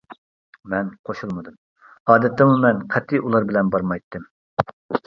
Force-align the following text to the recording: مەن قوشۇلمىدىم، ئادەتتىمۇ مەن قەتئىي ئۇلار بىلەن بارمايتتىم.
مەن 0.73 0.89
قوشۇلمىدىم، 1.09 1.59
ئادەتتىمۇ 2.15 2.57
مەن 2.65 2.83
قەتئىي 2.97 3.25
ئۇلار 3.29 3.51
بىلەن 3.53 3.73
بارمايتتىم. 3.79 4.31